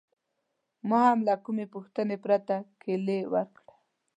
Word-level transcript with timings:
ما 0.89 1.01
هم 1.09 1.19
له 1.27 1.35
کومې 1.45 1.65
پوښتنې 1.73 2.17
پرته 2.25 2.55
کیلي 2.81 3.19
ورکړه. 3.33 3.73